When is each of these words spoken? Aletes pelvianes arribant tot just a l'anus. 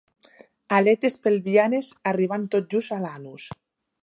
Aletes 0.77 1.19
pelvianes 1.27 1.93
arribant 2.13 2.49
tot 2.57 2.75
just 2.77 2.97
a 2.97 3.03
l'anus. 3.05 3.51